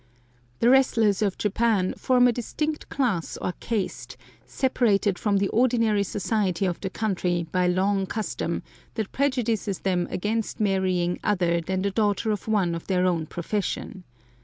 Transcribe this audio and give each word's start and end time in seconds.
The 0.61 0.69
wrestlers 0.71 1.21
of 1.21 1.37
Japan 1.37 1.93
form 1.95 2.27
a 2.27 2.31
distinct 2.31 2.89
class 2.89 3.37
or 3.37 3.51
caste, 3.59 4.17
separated 4.47 5.19
from 5.19 5.37
the 5.37 5.47
ordinary 5.49 6.01
society 6.01 6.65
of 6.65 6.81
the 6.81 6.89
country 6.89 7.45
by 7.51 7.67
long 7.67 8.07
custom, 8.07 8.63
that 8.95 9.11
prejudices 9.11 9.81
them 9.81 10.07
against 10.09 10.59
marrying 10.59 11.19
other 11.23 11.61
than 11.61 11.83
the 11.83 11.91
daughter 11.91 12.31
of 12.31 12.47
one 12.47 12.73
of 12.73 12.87
their 12.87 13.05
own 13.05 13.27
profession. 13.27 14.03